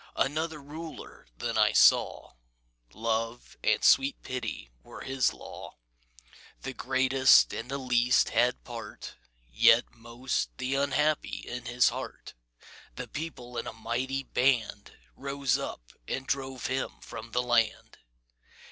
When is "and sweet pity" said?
3.63-4.71